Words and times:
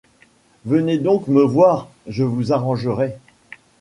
Venez 0.65 0.97
donc 0.97 1.27
me 1.27 1.43
voir, 1.43 1.87
je 2.07 2.23
vous 2.23 2.51
arrangerai… 2.53 3.13